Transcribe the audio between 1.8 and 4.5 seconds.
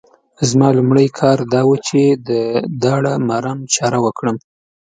چې د داړه مارانو چاره وکړم.